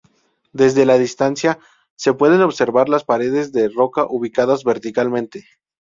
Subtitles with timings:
[0.51, 1.59] Desde la distancia,
[1.95, 5.45] se pueden observar las paredes de roca ubicadas verticalmente.